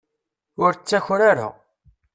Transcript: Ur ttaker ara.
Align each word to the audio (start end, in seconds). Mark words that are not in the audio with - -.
Ur 0.63 0.71
ttaker 0.75 1.19
ara. 1.31 1.47